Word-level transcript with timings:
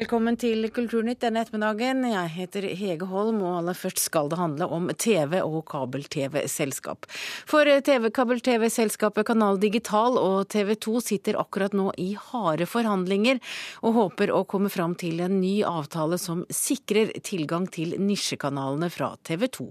Velkommen 0.00 0.32
til 0.40 0.64
Kulturnytt 0.72 1.18
denne 1.20 1.42
ettermiddagen. 1.44 2.06
Jeg 2.08 2.28
heter 2.32 2.64
Hege 2.72 3.04
Holm, 3.04 3.42
og 3.44 3.58
aller 3.58 3.76
først 3.76 3.98
skal 4.00 4.30
det 4.32 4.38
handle 4.40 4.64
om 4.72 4.86
TV- 4.96 5.42
og 5.44 5.58
kabel-TV-selskap. 5.68 7.04
For 7.44 7.68
TV-kabel-TV-selskapet 7.68 9.26
Kanal 9.28 9.58
Digital 9.60 10.14
og 10.16 10.46
TV 10.48 10.72
2 10.80 11.02
sitter 11.04 11.36
akkurat 11.36 11.76
nå 11.76 11.90
i 12.00 12.14
harde 12.16 12.64
forhandlinger, 12.64 13.42
og 13.84 13.98
håper 13.98 14.32
å 14.32 14.46
komme 14.48 14.70
fram 14.72 14.94
til 14.96 15.20
en 15.20 15.34
ny 15.42 15.58
avtale 15.68 16.16
som 16.22 16.46
sikrer 16.48 17.12
tilgang 17.20 17.66
til 17.68 17.92
nisjekanalene 18.00 18.88
fra 18.94 19.10
TV 19.28 19.50
2. 19.58 19.66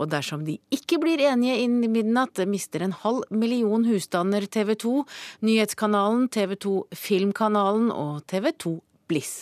Og 0.00 0.08
dersom 0.14 0.46
de 0.48 0.54
ikke 0.72 1.02
blir 1.02 1.20
enige 1.20 1.58
innen 1.66 1.92
midnatt, 1.92 2.40
mister 2.48 2.80
en 2.86 2.96
halv 3.02 3.28
million 3.28 3.84
husstander 3.84 4.48
TV 4.48 4.72
2, 4.86 4.94
nyhetskanalen, 5.44 6.30
TV 6.32 6.56
2 6.64 6.74
Filmkanalen 6.96 7.92
og 7.92 8.24
TV 8.24 8.54
2 8.56 8.74
Bliss. 9.12 9.36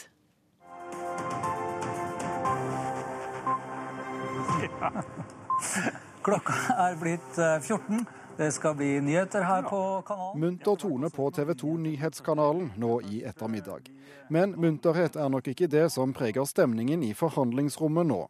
Klokka 6.25 6.55
er 6.89 7.01
blitt 7.01 7.37
14. 7.37 7.99
Eh, 8.01 8.21
det 8.37 8.51
skal 8.53 8.75
bli 8.75 9.01
nyheter 9.01 9.45
her 9.47 9.63
på 9.63 10.03
kanalen. 10.07 10.41
Munter 10.41 10.77
tone 10.77 11.11
på 11.11 11.31
TV 11.31 11.55
2 11.55 11.77
Nyhetskanalen 11.85 12.73
nå 12.77 12.97
i 13.07 13.21
ettermiddag. 13.29 13.91
Men 14.29 14.57
munterhet 14.59 15.17
er 15.17 15.29
nok 15.31 15.53
ikke 15.53 15.69
det 15.71 15.87
som 15.95 16.15
preger 16.17 16.49
stemningen 16.49 17.05
i 17.07 17.13
forhandlingsrommet 17.15 18.09
nå. 18.09 18.25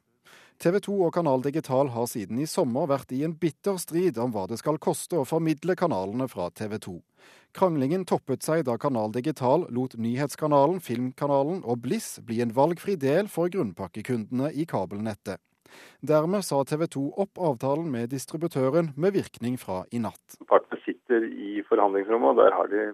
TV 0.61 0.79
2 0.85 0.99
og 1.07 1.15
Kanal 1.15 1.43
Digital 1.43 1.89
har 1.95 2.07
siden 2.07 2.39
i 2.39 2.47
sommer 2.47 2.87
vært 2.87 3.15
i 3.17 3.23
en 3.27 3.33
bitter 3.35 3.81
strid 3.81 4.21
om 4.21 4.35
hva 4.35 4.45
det 4.51 4.61
skal 4.61 4.79
koste 4.79 5.19
å 5.19 5.27
formidle 5.27 5.75
kanalene 5.77 6.29
fra 6.31 6.51
TV 6.51 6.77
2. 6.85 6.95
Kranglingen 7.55 8.05
toppet 8.05 8.45
seg 8.45 8.67
da 8.69 8.77
Kanal 8.79 9.13
Digital 9.15 9.67
lot 9.73 9.97
nyhetskanalen, 9.97 10.81
Filmkanalen 10.85 11.65
og 11.65 11.81
Bliss 11.87 12.19
bli 12.21 12.43
en 12.45 12.55
valgfri 12.55 12.99
del 13.01 13.31
for 13.33 13.51
grunnpakkekundene 13.51 14.53
i 14.53 14.67
kabelnettet. 14.69 15.41
Dermed 16.05 16.45
sa 16.45 16.61
TV 16.69 16.87
2 16.97 17.05
opp 17.25 17.41
avtalen 17.51 17.91
med 17.93 18.13
distributøren 18.13 18.93
med 18.97 19.17
virkning 19.17 19.59
fra 19.61 19.83
i 19.93 20.01
natt. 20.03 20.39
Partene 20.51 20.81
sitter 20.85 21.25
i 21.25 21.63
forhandlingsrommet, 21.69 22.35
og 22.35 22.43
der 22.43 22.57
har 22.59 22.73
de 22.73 22.89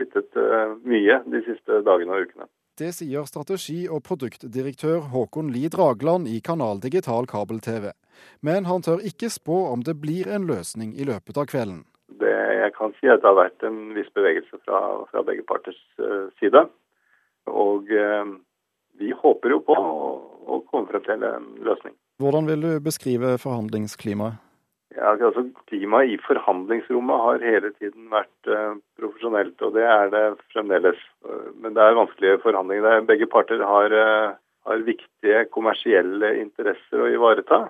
sittet 0.00 0.38
eh, 0.40 0.76
mye 0.88 1.20
de 1.32 1.42
siste 1.48 1.82
dagene 1.86 2.16
og 2.16 2.28
ukene. 2.28 2.48
Det 2.76 2.90
sier 2.92 3.24
strategi- 3.24 3.88
og 3.88 4.02
produktdirektør 4.04 5.06
Håkon 5.12 5.48
Lie 5.48 5.70
Dragland 5.72 6.28
i 6.28 6.42
Kanal 6.44 6.82
Digital 6.82 7.24
kabel-TV. 7.24 7.92
Men 8.44 8.68
han 8.68 8.84
tør 8.84 9.00
ikke 9.00 9.30
spå 9.32 9.62
om 9.72 9.84
det 9.86 9.96
blir 10.02 10.28
en 10.28 10.44
løsning 10.48 10.92
i 10.92 11.06
løpet 11.08 11.40
av 11.40 11.48
kvelden. 11.48 11.86
Det 12.20 12.34
jeg 12.34 12.74
kan 12.76 12.92
si 12.98 13.08
er 13.08 13.16
at 13.16 13.24
det 13.24 13.30
har 13.30 13.38
vært 13.38 13.64
en 13.64 13.78
viss 13.96 14.12
bevegelse 14.12 14.60
fra, 14.66 14.80
fra 15.08 15.24
begge 15.24 15.46
parters 15.48 15.78
uh, 16.02 16.28
side. 16.40 16.66
Og 17.48 17.88
eh, 17.88 18.34
vi 19.00 19.12
håper 19.24 19.54
jo 19.54 19.62
på 19.64 19.76
å, 19.76 20.10
å 20.44 20.60
komme 20.68 20.90
frem 20.90 21.04
til 21.06 21.24
en 21.24 21.48
løsning. 21.64 21.96
Hvordan 22.22 22.46
vil 22.48 22.62
du 22.64 22.70
beskrive 22.80 23.36
forhandlingsklimaet? 23.38 24.40
Ja, 24.96 25.10
altså 25.12 25.42
Klimaet 25.68 26.14
i 26.14 26.16
forhandlingsrommet 26.24 27.20
har 27.20 27.42
hele 27.44 27.70
tiden 27.76 28.06
vært 28.08 28.48
uh, 28.48 28.78
profesjonelt, 28.96 29.60
og 29.60 29.74
det 29.76 29.84
er 29.84 30.08
det 30.14 30.22
fremdeles. 30.54 31.02
Men 31.60 31.76
det 31.76 31.82
er 31.84 31.98
vanskelige 31.98 32.40
forhandlinger. 32.44 33.04
Begge 33.10 33.28
parter 33.28 33.60
har, 33.60 33.92
uh, 33.92 34.38
har, 34.70 34.86
viktige 34.86 35.44
kommersielle 35.52 36.32
interesser 36.40 37.02
å 37.02 37.12
ivareta. 37.12 37.66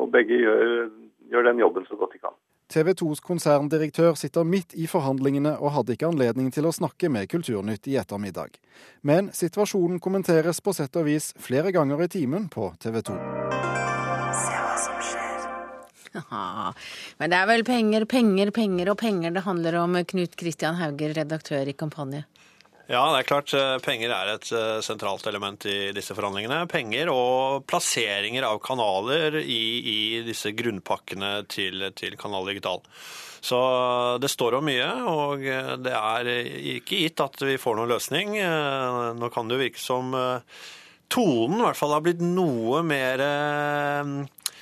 og 0.00 0.12
begge 0.12 0.36
gjør, 0.40 0.88
gjør 1.30 1.42
den 1.44 1.58
jobben 1.60 1.84
så 1.86 1.96
godt 1.96 2.12
de 2.12 2.18
kan. 2.18 2.36
TV 2.70 2.92
2s 2.94 3.18
konserndirektør 3.26 4.14
sitter 4.14 4.46
midt 4.46 4.76
i 4.78 4.84
forhandlingene 4.86 5.56
og 5.58 5.72
hadde 5.74 5.96
ikke 5.96 6.06
anledning 6.06 6.52
til 6.54 6.68
å 6.68 6.74
snakke 6.74 7.08
med 7.10 7.26
Kulturnytt 7.32 7.88
i 7.90 7.96
ettermiddag. 7.98 8.60
Men 9.02 9.32
situasjonen 9.34 9.98
kommenteres 9.98 10.62
på 10.62 10.74
sett 10.76 10.94
og 11.00 11.08
vis 11.08 11.32
flere 11.42 11.72
ganger 11.74 12.04
i 12.06 12.08
timen 12.12 12.46
på 12.52 12.68
TV 12.78 13.00
2. 13.10 13.16
Se 14.38 14.54
hva 14.54 14.76
som 14.84 15.02
skjer. 15.08 15.48
men 17.18 17.34
det 17.34 17.40
er 17.40 17.50
vel 17.50 17.66
penger, 17.66 18.06
penger, 18.06 18.54
penger 18.54 18.92
og 18.94 19.00
penger 19.02 19.34
det 19.34 19.46
handler 19.48 19.80
om, 19.82 19.98
Knut 20.14 20.38
Kristian 20.38 20.78
Hauger, 20.78 21.16
redaktør 21.18 21.66
i 21.66 21.74
Kampanje? 21.74 22.22
Ja, 22.90 23.04
det 23.12 23.20
er 23.20 23.26
klart. 23.28 23.52
Eh, 23.54 23.76
penger 23.84 24.10
er 24.10 24.32
et 24.32 24.48
eh, 24.50 24.80
sentralt 24.82 25.26
element 25.30 25.62
i 25.70 25.92
disse 25.94 26.14
forhandlingene. 26.16 26.64
Penger 26.66 27.12
og 27.14 27.62
plasseringer 27.70 28.42
av 28.48 28.58
kanaler 28.64 29.36
i, 29.44 29.62
i 29.78 29.98
disse 30.26 30.50
grunnpakkene 30.58 31.44
til, 31.46 31.86
til 31.94 32.16
Kanal 32.18 32.50
Digital. 32.50 32.82
Så 33.40 33.60
det 34.20 34.28
står 34.32 34.58
om 34.58 34.66
mye, 34.66 34.88
og 35.06 35.46
det 35.84 35.94
er 35.94 36.32
ikke 36.74 36.98
gitt 37.04 37.22
at 37.22 37.38
vi 37.46 37.54
får 37.62 37.78
noen 37.78 37.92
løsning. 37.94 38.34
Eh, 38.42 38.98
nå 39.20 39.30
kan 39.30 39.46
det 39.46 39.54
jo 39.54 39.62
virke 39.62 39.84
som 39.84 40.10
tonen 41.10 41.62
i 41.62 41.68
hvert 41.68 41.78
fall 41.78 41.94
har 41.94 42.02
blitt 42.02 42.26
noe 42.26 42.82
mer 42.86 43.22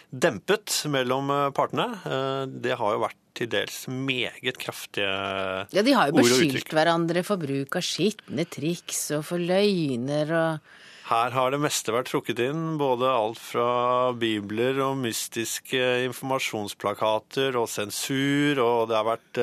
dempet 0.09 0.83
mellom 0.93 1.33
partene. 1.56 1.88
Det 2.49 2.77
har 2.77 2.93
jo 2.93 3.03
vært 3.09 3.28
til 3.38 3.50
dels 3.53 3.84
meget 3.88 4.59
kraftige 4.60 5.06
ord 5.09 5.15
og 5.15 5.62
uttrykk. 5.69 5.78
Ja, 5.78 5.87
de 5.87 5.97
har 5.97 6.10
jo 6.10 6.19
beskyldt 6.19 6.75
hverandre 6.76 7.25
for 7.26 7.41
bruk 7.41 7.78
av 7.78 7.87
skitne 7.87 8.47
triks 8.50 9.06
og 9.16 9.25
for 9.31 9.43
løgner 9.43 10.37
og 10.38 10.75
her 11.09 11.32
har 11.32 11.54
det 11.54 11.60
meste 11.62 11.93
vært 11.94 12.10
trukket 12.10 12.41
inn, 12.44 12.75
både 12.76 13.09
alt 13.09 13.41
fra 13.41 13.69
bibler 14.12 14.76
og 14.84 14.99
mystiske 15.00 15.81
informasjonsplakater 16.04 17.56
og 17.56 17.65
sensur, 17.72 18.60
og 18.60 18.91
det 18.91 18.99
har 18.99 19.06
vært 19.09 19.41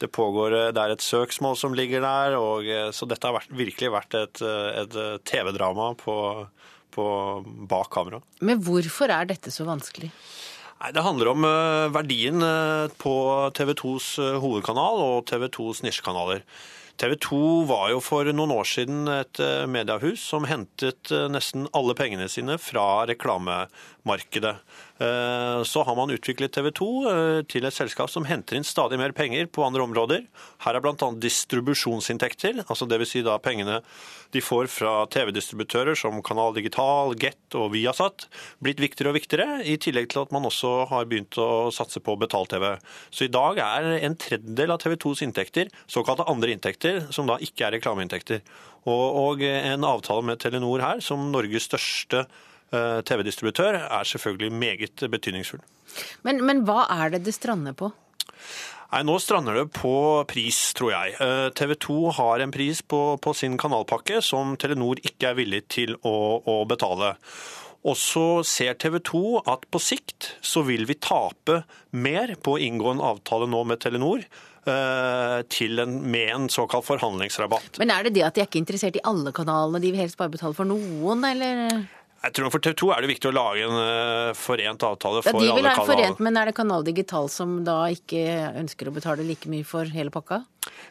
Det 0.00 0.08
pågår 0.08 0.72
Det 0.72 0.80
er 0.80 0.94
et 0.94 1.02
søksmål 1.02 1.56
som 1.58 1.74
ligger 1.74 2.00
der, 2.00 2.36
og 2.38 2.94
så 2.94 3.08
dette 3.10 3.26
har 3.26 3.34
vært, 3.40 3.50
virkelig 3.50 3.90
vært 3.90 4.14
et, 4.14 4.42
et 4.42 4.96
TV-drama 5.26 5.90
på, 5.98 6.46
på 6.94 7.08
bak 7.68 7.90
kamera. 7.90 8.22
Men 8.40 8.62
hvorfor 8.62 9.10
er 9.10 9.26
dette 9.34 9.50
så 9.50 9.66
vanskelig? 9.66 10.12
Nei, 10.80 10.92
Det 10.96 11.02
handler 11.04 11.28
om 11.28 11.44
eh, 11.44 11.92
verdien 11.92 12.40
eh, 12.40 12.92
på 12.96 13.14
TV 13.52 13.74
2s 13.76 14.06
eh, 14.24 14.36
hovedkanal 14.40 15.02
og 15.04 15.26
TV 15.28 15.44
2s 15.52 15.82
nisjekanaler. 15.84 16.40
TV 17.00 17.16
2 17.20 17.40
var 17.68 17.90
jo 17.92 18.00
for 18.04 18.28
noen 18.32 18.54
år 18.54 18.68
siden 18.68 19.08
et 19.08 19.40
mediehus 19.72 20.20
som 20.20 20.44
hentet 20.44 21.08
nesten 21.32 21.64
alle 21.76 21.94
pengene 21.96 22.26
sine 22.28 22.58
fra 22.60 23.06
reklamemarkedet. 23.08 24.52
Eh, 25.00 25.62
så 25.64 25.82
har 25.82 25.96
man 25.96 26.10
utviklet 26.12 26.52
TV 26.52 26.68
2 26.76 26.86
eh, 27.08 27.38
til 27.48 27.64
et 27.64 27.72
selskap 27.72 28.10
som 28.12 28.26
henter 28.28 28.58
inn 28.58 28.66
stadig 28.68 28.98
mer 29.00 29.14
penger 29.16 29.46
på 29.48 29.64
andre 29.64 29.86
områder. 29.86 30.26
Her 30.60 30.76
er 30.76 30.84
bl.a. 30.84 31.08
distribusjonsinntekter, 31.24 32.60
altså 32.66 32.84
dvs. 32.84 33.08
Si 33.10 33.22
da 33.24 33.38
pengene 33.40 33.78
de 34.30 34.42
får 34.44 34.68
fra 34.70 34.92
TV-distributører 35.10 35.96
som 35.98 36.20
Kanal 36.22 36.52
Digital, 36.54 37.14
Get 37.18 37.56
og 37.58 37.72
Viasat, 37.72 38.26
blitt 38.62 38.82
viktigere 38.82 39.14
og 39.14 39.16
viktigere, 39.16 39.62
i 39.64 39.78
tillegg 39.80 40.10
til 40.12 40.22
at 40.22 40.34
man 40.36 40.44
også 40.46 40.74
har 40.92 41.08
begynt 41.08 41.40
å 41.40 41.72
satse 41.74 42.04
på 42.04 42.18
betalt-TV. 42.20 42.76
Så 43.08 43.26
i 43.26 43.32
dag 43.32 43.58
er 43.64 43.88
en 44.04 44.18
tredjedel 44.20 44.76
av 44.76 44.84
TV 44.84 44.98
2s 45.00 45.24
inntekter 45.26 45.72
såkalte 45.90 46.28
andre 46.28 46.52
inntekter, 46.52 47.06
som 47.10 47.26
da 47.26 47.40
ikke 47.42 47.66
er 47.66 47.78
reklameinntekter. 47.78 48.44
Og, 48.84 49.16
og 49.24 49.42
en 49.48 49.88
avtale 49.88 50.28
med 50.28 50.40
Telenor 50.44 50.84
her, 50.84 51.02
som 51.04 51.30
Norges 51.32 51.66
største 51.68 52.26
TV-distributør, 52.70 53.80
er 53.82 54.06
selvfølgelig 54.06 54.52
meget 54.54 55.02
betydningsfull. 55.10 55.62
Men, 56.26 56.44
men 56.46 56.62
hva 56.68 56.84
er 57.02 57.16
det 57.16 57.24
det 57.26 57.34
strander 57.34 57.74
på? 57.76 57.90
Nei, 58.90 59.04
Nå 59.06 59.20
strander 59.22 59.54
det 59.54 59.68
på 59.76 59.94
pris, 60.30 60.58
tror 60.74 60.90
jeg. 60.90 61.14
Eh, 61.22 61.48
TV 61.54 61.76
2 61.78 61.98
har 62.18 62.42
en 62.42 62.54
pris 62.54 62.82
på, 62.82 63.00
på 63.22 63.34
sin 63.38 63.54
kanalpakke 63.60 64.18
som 64.24 64.56
Telenor 64.58 64.98
ikke 65.06 65.30
er 65.30 65.38
villig 65.38 65.62
til 65.70 65.94
å, 66.02 66.42
å 66.42 66.56
betale. 66.66 67.14
Og 67.86 67.94
så 67.96 68.42
ser 68.44 68.74
TV 68.82 68.98
2 69.06 69.22
at 69.48 69.62
på 69.70 69.80
sikt 69.80 70.32
så 70.44 70.64
vil 70.66 70.84
vi 70.90 70.98
tape 71.00 71.62
mer 71.96 72.34
på 72.42 72.56
å 72.56 72.60
inngå 72.60 72.90
en 72.92 73.04
avtale 73.12 73.46
nå 73.48 73.62
med 73.70 73.80
Telenor 73.80 74.26
eh, 74.26 75.38
til 75.54 75.80
en, 75.86 75.94
med 76.10 76.34
en 76.34 76.50
såkalt 76.52 76.88
forhandlingsrabatt. 76.90 77.78
Men 77.80 77.94
er 77.94 78.08
det 78.08 78.16
det 78.18 78.26
at 78.26 78.34
de 78.34 78.42
er 78.42 78.50
ikke 78.50 78.60
interessert 78.60 78.98
i 78.98 79.06
alle 79.06 79.30
kanalene, 79.36 79.80
de 79.80 79.94
vil 79.94 80.02
helst 80.02 80.18
bare 80.18 80.34
betale 80.34 80.58
for 80.58 80.68
noen, 80.68 81.24
eller? 81.30 81.78
Jeg 82.20 82.34
tror 82.36 82.52
For 82.52 82.60
TV 82.60 82.74
2 82.76 82.90
er 82.92 83.04
det 83.04 83.08
viktig 83.14 83.30
å 83.30 83.32
lage 83.32 83.64
en 83.64 83.76
uh, 83.80 84.36
forent 84.36 84.82
avtale 84.84 85.22
for 85.24 85.38
alle 85.38 85.40
kanaler. 85.40 85.48
Ja, 85.48 85.54
De 85.54 85.60
vil 85.60 85.68
ha 85.70 85.72
en 85.72 85.88
forent, 85.88 86.18
men 86.26 86.36
er 86.36 86.50
det 86.50 86.56
Kanal 86.58 86.84
Digital 86.84 87.30
som 87.32 87.54
da 87.64 87.78
ikke 87.94 88.24
ønsker 88.60 88.90
å 88.90 88.92
betale 88.92 89.24
like 89.24 89.48
mye 89.48 89.64
for 89.64 89.88
hele 89.88 90.12
pakka? 90.12 90.42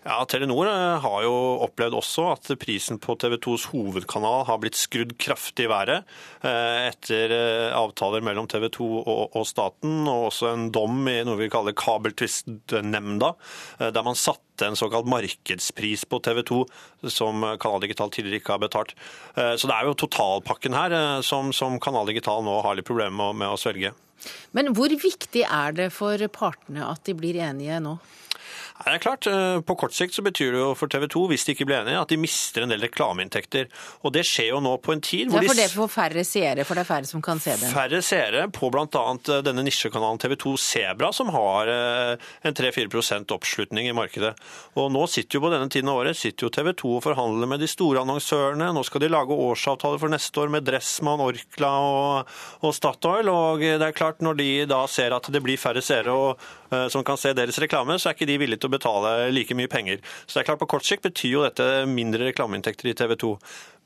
Ja, 0.06 0.18
Telenor 0.30 0.68
eh, 0.70 1.00
har 1.04 1.24
jo 1.26 1.36
opplevd 1.66 1.98
også 2.00 2.26
at 2.34 2.50
prisen 2.62 3.00
på 3.04 3.16
TV 3.20 3.36
2s 3.44 3.68
hovedkanal 3.74 4.46
har 4.48 4.60
blitt 4.62 4.80
skrudd 4.80 5.16
kraftig 5.22 5.68
i 5.68 5.72
været 5.72 6.08
eh, 6.48 6.90
etter 6.90 7.34
avtaler 7.76 8.24
mellom 8.26 8.48
TV 8.50 8.70
2 8.76 8.90
og, 9.04 9.40
staten, 9.48 10.02
og 10.08 10.30
også 10.30 10.52
en 10.54 10.68
dom 10.74 11.02
i 11.12 11.20
noe 11.28 11.40
vi 11.40 11.50
kaller 11.52 11.76
Kabeltvistnemnda, 11.78 13.34
der 13.80 14.06
man 14.06 14.18
satte 14.18 14.68
en 14.68 14.78
såkalt 14.80 15.08
markedspris 15.10 16.06
på 16.10 16.20
TV 16.24 16.42
2 16.48 16.60
som 17.12 17.46
Kanal 17.62 17.84
Digital 17.84 18.12
tidligere 18.14 18.42
ikke 18.42 18.56
har 18.56 18.64
betalt. 18.64 18.94
Så 19.36 19.70
det 19.70 19.76
er 19.76 19.88
jo 19.88 19.96
totalpakken 20.00 20.76
her 20.76 20.96
som, 21.26 21.54
Kanal 21.80 22.10
Digital 22.12 22.44
nå 22.46 22.60
har 22.66 22.78
litt 22.78 22.90
problemer 22.90 23.36
med 23.38 23.54
å 23.54 23.60
svelge. 23.60 23.94
Men 24.56 24.74
hvor 24.76 24.92
viktig 24.92 25.46
er 25.46 25.76
det 25.78 25.90
for 25.96 26.22
partene 26.34 26.88
at 26.90 27.06
de 27.08 27.16
blir 27.18 27.40
enige 27.44 27.80
nå? 27.84 27.98
Det 28.80 28.94
er 28.96 29.02
klart, 29.04 29.28
eh, 29.28 29.60
På 29.62 29.76
kort 29.76 29.94
sikt 29.94 30.16
så 30.16 30.24
betyr 30.24 30.54
det 30.56 30.60
jo 30.62 30.70
for 30.78 30.88
TV 30.88 31.08
2, 31.12 31.26
hvis 31.28 31.44
de 31.46 31.54
ikke 31.56 31.68
blir 31.68 31.82
enige, 31.82 32.00
at 32.00 32.08
de 32.08 32.18
mister 32.18 32.64
en 32.64 32.72
del 32.72 32.80
reklameinntekter. 32.80 33.68
Og 34.08 34.14
det 34.16 34.24
skjer 34.28 34.54
jo 34.54 34.62
nå 34.64 34.78
på 34.80 34.94
en 34.96 35.02
tid 35.04 35.28
hvor 35.28 35.40
hvor 35.40 35.44
ja, 35.44 35.52
for 35.52 35.60
de 35.60 35.66
det 35.68 35.74
får 35.76 35.90
færre 35.92 36.24
seere, 36.28 36.66
for 36.68 36.76
det 36.80 36.84
er 36.84 36.90
færre 36.90 37.10
som 37.10 37.22
kan 37.22 37.40
se 37.44 37.56
det. 37.60 37.72
færre 37.74 38.02
seere 38.04 38.46
på 38.52 38.70
bl.a. 38.72 39.42
denne 39.44 39.64
nisjekanalen 39.68 40.20
TV2 40.20 40.56
Sebra, 40.60 41.12
som 41.16 41.32
har 41.36 41.72
eh, 41.74 42.30
en 42.48 42.56
3-4% 42.56 43.36
oppslutning 43.36 43.90
i 43.90 43.96
markedet. 43.96 44.34
Og 44.80 44.92
nå 44.92 45.06
sitter 45.12 45.40
jo 45.40 45.44
på 45.46 45.52
denne 45.54 45.70
tiden 45.72 45.92
av 45.92 46.00
året 46.02 46.18
sitter 46.20 46.48
jo 46.48 46.54
TV 46.54 46.72
2 46.74 46.94
og 46.98 47.04
forhandler 47.04 47.52
med 47.52 47.64
de 47.64 47.68
store 47.70 48.04
annonsørene. 48.06 48.72
Nå 48.76 48.84
skal 48.88 49.04
de 49.04 49.12
lage 49.12 49.36
årsavtaler 49.36 50.00
for 50.02 50.12
neste 50.12 50.44
år 50.44 50.52
med 50.56 50.68
Dressmann, 50.68 51.24
Orkla 51.24 51.74
og, 51.84 52.34
og 52.64 52.76
Statoil. 52.76 53.30
Og 53.32 53.64
det 53.64 53.84
er 53.84 53.96
klart, 53.96 54.24
når 54.24 54.40
de 54.40 54.50
da 54.70 54.86
ser 54.88 55.16
at 55.16 55.30
det 55.32 55.44
blir 55.44 55.60
færre 55.60 55.84
seere 55.84 56.16
og, 56.16 56.50
eh, 56.72 56.88
som 56.92 57.04
kan 57.04 57.20
se 57.20 57.36
deres 57.38 57.60
reklame, 57.60 58.00
så 58.00 58.10
er 58.10 58.18
ikke 58.18 58.30
de 58.30 58.40
villige 58.40 58.64
til 58.64 58.69
betale 58.72 59.30
like 59.34 59.56
mye 59.58 59.72
penger. 59.72 60.02
Så 60.26 60.38
det 60.38 60.44
er 60.44 60.50
klart, 60.52 60.62
på 60.62 60.70
kort 60.76 60.88
sikt 60.88 61.06
betyr 61.08 61.34
jo 61.34 61.46
dette 61.46 61.68
mindre 61.90 62.30
reklameinntekter 62.30 62.92
i 62.92 62.96
TV 62.98 63.16
2. 63.20 63.34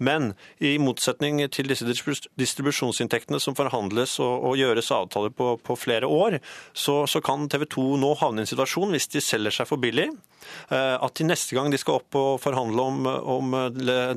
Men 0.04 0.34
i 0.64 0.76
motsetning 0.82 1.42
til 1.54 1.70
disse 1.72 1.88
distribusjonsinntektene 1.88 3.40
som 3.44 3.58
forhandles 3.58 4.18
og, 4.24 4.50
og 4.50 4.60
gjøres 4.60 4.92
avtaler 4.96 5.34
på, 5.36 5.54
på 5.64 5.78
flere 5.80 6.10
år, 6.10 6.40
så, 6.74 7.04
så 7.10 7.24
kan 7.24 7.48
TV 7.52 7.66
2 7.78 7.88
nå 8.02 8.14
havne 8.22 8.44
i 8.44 8.46
en 8.46 8.54
situasjon, 8.54 8.94
hvis 8.94 9.10
de 9.14 9.24
selger 9.24 9.56
seg 9.56 9.70
for 9.70 9.82
billig, 9.82 10.10
eh, 10.74 10.96
at 10.98 11.20
de 11.20 11.28
neste 11.28 11.56
gang 11.56 11.72
de 11.74 11.80
skal 11.82 12.02
opp 12.02 12.20
og 12.20 12.32
forhandle 12.44 12.88
om, 12.92 13.12
om 13.38 13.60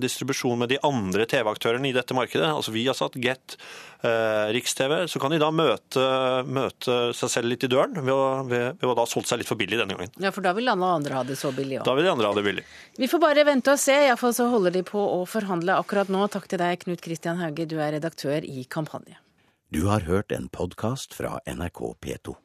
distribusjon 0.03 0.59
med 0.63 0.75
de 0.75 0.81
andre 0.87 1.29
TV-aktørene 1.31 1.91
i 1.91 1.97
dette 1.97 2.17
markedet, 2.17 2.49
altså 2.51 2.75
Viasat, 2.75 3.19
Get, 3.23 3.59
eh, 4.07 4.53
Riks-TV, 4.57 5.07
så 5.09 5.23
kan 5.23 5.35
de 5.35 5.41
da 5.43 5.51
møte, 5.55 6.07
møte 6.47 6.99
seg 7.17 7.33
selv 7.33 7.53
litt 7.53 7.67
i 7.67 7.71
døren 7.71 7.97
ved 8.01 8.15
å, 8.15 8.25
ved, 8.49 8.67
ved 8.81 8.91
å 8.91 8.97
da 8.97 9.07
ha 9.07 9.11
solgt 9.11 9.31
seg 9.31 9.43
litt 9.43 9.51
for 9.51 9.61
billig 9.61 9.81
denne 9.81 9.97
gangen. 9.97 10.15
Ja, 10.23 10.33
for 10.35 10.45
da 10.47 10.55
vil 10.57 10.71
alle 10.73 10.93
andre 10.99 11.19
ha 11.19 11.25
det 11.27 11.39
så 11.41 11.53
billig 11.55 11.81
òg. 11.81 11.87
Da 11.89 11.97
vil 11.97 12.09
de 12.09 12.13
andre 12.13 12.31
ha 12.31 12.37
det 12.37 12.47
billig. 12.47 12.67
Vi 12.97 13.11
får 13.11 13.23
bare 13.23 13.47
vente 13.49 13.75
og 13.75 13.81
se. 13.81 13.97
Iallfall 14.07 14.35
så 14.37 14.49
holder 14.53 14.75
de 14.77 14.85
på 14.87 15.01
å 15.01 15.23
forhandle 15.29 15.76
akkurat 15.79 16.11
nå. 16.13 16.25
Takk 16.33 16.49
til 16.51 16.63
deg, 16.63 16.81
Knut 16.85 17.05
Kristian 17.05 17.41
Hauge, 17.43 17.69
du 17.69 17.79
er 17.81 17.97
redaktør 17.99 18.45
i 18.45 18.65
Kampanje. 18.65 19.21
Du 19.75 19.87
har 19.91 20.07
hørt 20.07 20.33
en 20.33 20.49
podkast 20.49 21.15
fra 21.17 21.41
NRK 21.47 21.81
P2. 22.01 22.37